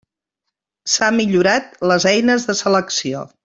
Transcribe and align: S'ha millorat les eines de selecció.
S'ha 0.93 1.11
millorat 1.19 1.77
les 1.93 2.09
eines 2.15 2.49
de 2.51 2.57
selecció. 2.65 3.27